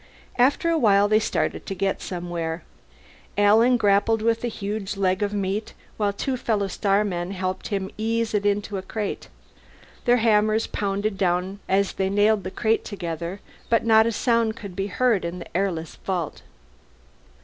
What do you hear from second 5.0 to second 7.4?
of meat while two fellow starmen